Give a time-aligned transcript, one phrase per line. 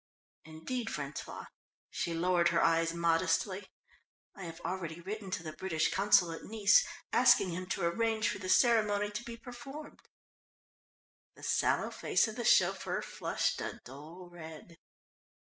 [0.45, 1.45] Indeed, François,"
[1.91, 3.67] she lowered her eyes modestly,
[4.33, 8.39] "I have already written to the British Consul at Nice, asking him to arrange for
[8.39, 9.99] the ceremony to be performed."
[11.35, 14.79] The sallow face of the chauffeur flushed a dull red.